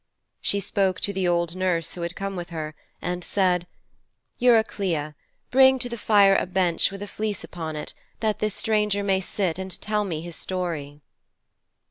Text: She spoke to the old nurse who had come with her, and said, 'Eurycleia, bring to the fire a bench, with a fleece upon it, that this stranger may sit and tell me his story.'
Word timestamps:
She 0.41 0.59
spoke 0.59 0.99
to 1.01 1.13
the 1.13 1.27
old 1.27 1.55
nurse 1.55 1.93
who 1.93 2.01
had 2.01 2.15
come 2.15 2.35
with 2.35 2.49
her, 2.49 2.73
and 3.03 3.23
said, 3.23 3.67
'Eurycleia, 4.39 5.13
bring 5.51 5.77
to 5.77 5.89
the 5.89 5.95
fire 5.99 6.35
a 6.35 6.47
bench, 6.47 6.91
with 6.91 7.03
a 7.03 7.07
fleece 7.07 7.43
upon 7.43 7.75
it, 7.75 7.93
that 8.19 8.39
this 8.39 8.55
stranger 8.55 9.03
may 9.03 9.21
sit 9.21 9.59
and 9.59 9.79
tell 9.79 10.03
me 10.03 10.21
his 10.21 10.35
story.' 10.35 11.01